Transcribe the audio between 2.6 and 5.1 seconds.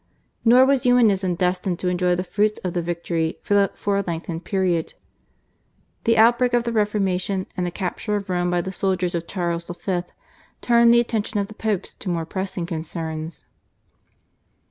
of the victory for a lengthened period.